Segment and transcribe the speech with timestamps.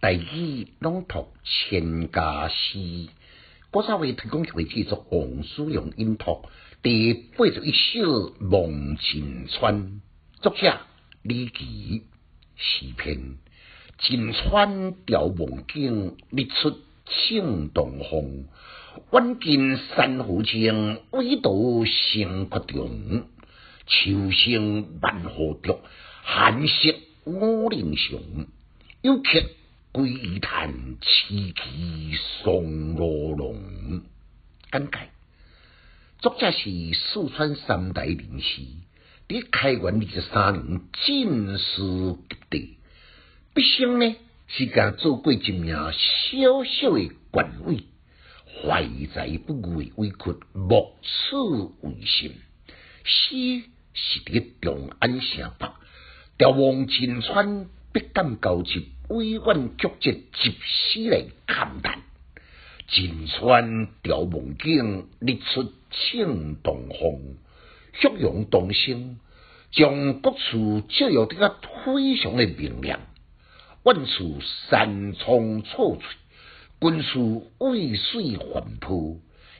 [0.00, 3.08] 大语朗读千家诗，
[3.72, 6.44] 我稍微提供一位叫做王书阳音读
[6.84, 9.74] 第八十一首《梦尽川》，
[10.40, 10.78] 作者
[11.22, 12.04] 李琦，
[12.54, 13.38] 诗篇。
[13.98, 18.46] 尽川调梦境，日出庆东风。
[19.10, 23.26] 远近山河静，唯独城郭中。
[23.88, 25.80] 秋声万户竹，
[26.22, 26.94] 寒色
[27.24, 28.46] 五陵雄。
[29.02, 29.42] 有客
[29.90, 30.70] 归叹，
[31.00, 34.02] 凄凄送罗龙。
[34.70, 35.06] 感慨，
[36.18, 38.60] 作者是四川三代人士，
[39.28, 41.82] 伫开元二十三年进士
[42.28, 42.76] 及第。
[43.54, 44.14] 毕生呢
[44.46, 47.84] 是甲做过一名小小的官位，
[48.62, 51.36] 怀才不遇委屈，莫此
[51.80, 52.34] 为心。
[53.04, 55.72] 死是伫长安城北，
[56.36, 62.02] 调王秦川必敢交集，委婉曲折，集诗来勘探。
[62.88, 67.36] 金川调梦境，日出庆东风，
[67.94, 69.18] 旭阳东升，
[69.70, 73.00] 将各处照耀得个非常的明亮。
[73.82, 78.88] 万处山葱错翠，军处渭水环抱。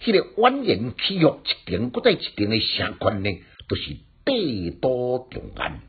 [0.03, 3.31] 迄个蜿蜒起伏一层搁再一层的城关呢，
[3.67, 5.81] 都是帝都长安。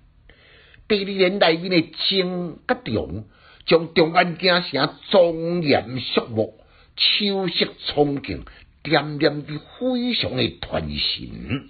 [0.87, 3.25] 第二年内面的征甲长，
[3.69, 6.55] 将长安京城庄严肃穆、
[6.97, 8.43] 秋色苍劲，
[8.81, 11.69] 点点的非常的团神。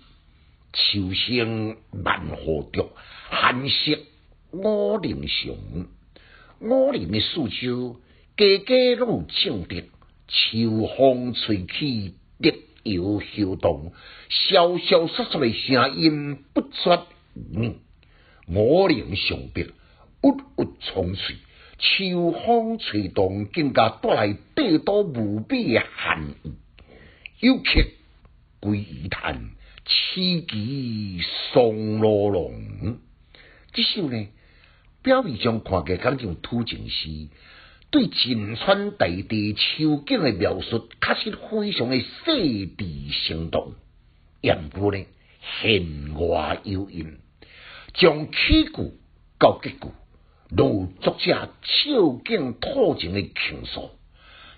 [0.71, 2.89] 秋声万户竹，
[3.29, 3.99] 寒色
[4.51, 5.57] 五陵熊。
[6.61, 7.99] 五林的四周，
[8.37, 9.83] 家家拢有正德。
[10.29, 13.91] 秋风吹起，绿油飘动，
[14.29, 17.01] 萧萧瑟瑟的声音不绝
[17.51, 17.75] 于耳。
[18.47, 19.67] 五林上边
[20.23, 21.35] 郁郁葱翠，
[21.79, 26.53] 秋风吹动，更加带来地多无比的寒意。
[27.39, 27.63] 有客
[28.59, 29.51] 归一叹，
[29.87, 32.99] 凄凄送罗龙。
[33.71, 34.27] 这首呢？
[35.01, 37.29] 表面上看起来感像土情诗，
[37.89, 43.75] 对金川大地秋景的描述，确实非常的细致生动。
[44.41, 45.05] 言过呢，
[45.61, 47.17] 弦外有音，
[47.93, 48.91] 从起句
[49.39, 49.77] 到结句，
[50.49, 53.91] 如作者秋景透情的倾诉。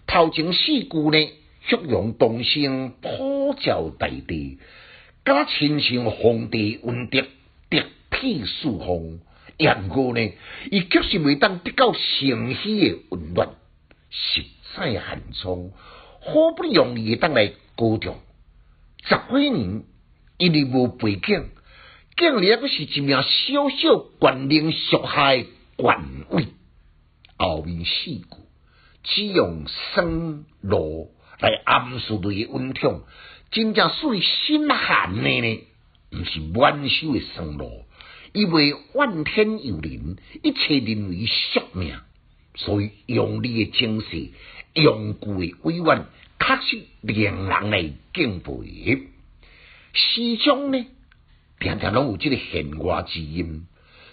[0.08, 1.30] 头前四句呢，
[1.68, 4.60] 旭阳东升，普照大地，
[5.26, 7.26] 甲亲像皇帝温德，
[7.70, 9.20] 德披四方。
[9.58, 10.32] 杨过呢，
[10.72, 13.50] 伊确实未当得到城虚的温暖，
[14.10, 14.44] 实
[14.76, 15.72] 在寒窗，
[16.22, 18.18] 好不容易当来高中，
[19.04, 19.84] 十几年
[20.38, 21.50] 因为无背景，
[22.16, 25.46] 竟然个是一名小小官吏属下的
[25.82, 26.46] 官位，
[27.38, 28.28] 后面四句
[29.04, 31.10] 只用生罗
[31.40, 33.02] 来暗示对温痛，
[33.50, 35.60] 真正属于心寒的呢，
[36.12, 37.88] 毋是满手的生罗。
[38.32, 42.00] 因为怨天尤人，一切认为宿命，
[42.54, 44.30] 所以用力的精神，
[44.76, 46.06] 用句的委婉，
[46.40, 49.08] 确实令人来敬佩。
[49.94, 50.86] 诗中呢，
[51.60, 53.66] 常常拢有这个弦外之音。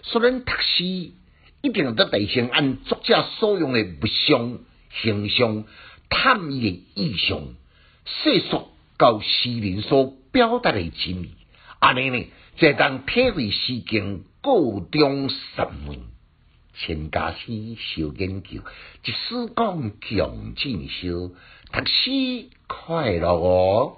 [0.02, 1.12] 虽然读诗
[1.60, 4.58] 一定得得先按作者所用的物象、
[5.02, 5.64] 形象、
[6.08, 7.42] 探意的意象，
[8.04, 11.30] 细说到诗人所表达的真理。
[11.80, 12.26] 安尼呢？
[12.58, 16.00] 才当体会诗经高中神门，
[16.74, 18.62] 千家诗小研究，
[19.04, 21.30] 一诗讲强进修，
[21.72, 23.97] 读诗快乐哦。